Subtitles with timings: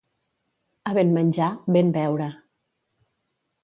[0.89, 2.31] A ben menjar, ben beure.